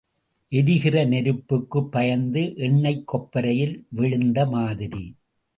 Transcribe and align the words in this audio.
எரிகிற 0.51 1.05
நெருப்புக்குப் 1.05 1.91
பயந்து 1.91 2.41
எண்ணெய்க் 2.57 3.03
கொப்பரையில் 3.13 3.85
விழுந்த 3.89 4.45
மாதிரி. 4.45 5.03